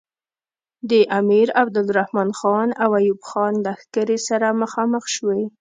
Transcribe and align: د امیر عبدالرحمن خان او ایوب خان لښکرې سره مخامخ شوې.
د 0.89 0.91
امیر 1.19 1.47
عبدالرحمن 1.61 2.29
خان 2.39 2.69
او 2.83 2.89
ایوب 2.99 3.21
خان 3.29 3.53
لښکرې 3.65 4.17
سره 4.27 4.47
مخامخ 4.61 5.03
شوې. 5.15 5.41